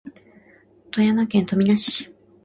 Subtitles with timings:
[0.91, 2.11] 富山県砺波市